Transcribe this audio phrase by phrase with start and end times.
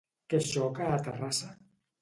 [0.33, 1.55] Què xoca a Terrassa?